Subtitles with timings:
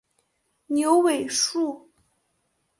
[0.65, 1.91] 牛尾树